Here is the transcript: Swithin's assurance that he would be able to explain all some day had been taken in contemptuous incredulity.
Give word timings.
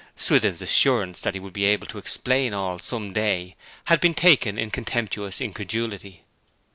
Swithin's 0.15 0.63
assurance 0.63 1.21
that 1.21 1.35
he 1.35 1.39
would 1.39 1.53
be 1.53 1.65
able 1.65 1.85
to 1.85 1.99
explain 1.99 2.55
all 2.55 2.79
some 2.79 3.13
day 3.13 3.55
had 3.83 4.01
been 4.01 4.15
taken 4.15 4.57
in 4.57 4.71
contemptuous 4.71 5.39
incredulity. 5.39 6.23